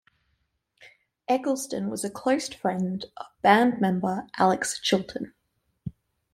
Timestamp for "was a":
1.91-2.09